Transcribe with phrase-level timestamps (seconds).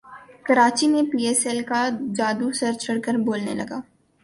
[0.45, 1.81] کراچی میں P S L کا
[2.17, 3.79] جادو سر چڑھ کر بولنے لگا